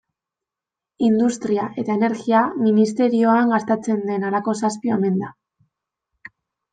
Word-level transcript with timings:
Industria 1.07 1.65
eta 1.81 1.97
Energia 1.99 2.39
ministerioan 2.61 3.53
gastatzen 3.57 4.01
den 4.07 4.25
halako 4.31 4.57
zazpi 4.63 4.95
omen 4.97 5.21
da. 5.25 5.31